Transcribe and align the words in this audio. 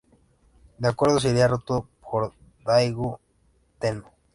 El 0.79 0.85
Acuerdo 0.87 1.19
sería 1.19 1.47
roto 1.47 1.87
por 2.01 2.29
Go-Daigo 2.63 3.19
Tennō. 3.79 4.09